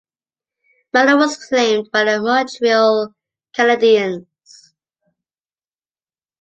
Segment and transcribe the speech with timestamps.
[0.95, 3.13] Malone was claimed by the Montreal
[3.55, 4.25] Canadiens.